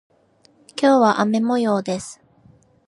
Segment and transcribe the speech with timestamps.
[0.75, 2.19] 今日は雨模様です。